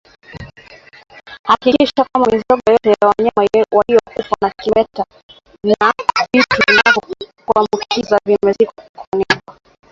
[1.49, 5.05] Hakikisha kwamba mizoga yoyote ya wanyama waliokufa kwa kimeta
[5.63, 5.93] na
[6.33, 9.53] vitu vilivyoambukizwa vinazikwa vinafukiwa